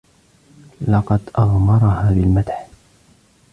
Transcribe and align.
لقد 0.87 1.19
أغمرها 1.39 2.09
بالمدح. 2.13 2.67